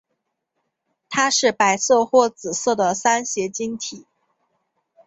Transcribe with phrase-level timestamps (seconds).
[1.11, 4.07] 它是白色或紫色的三斜晶体。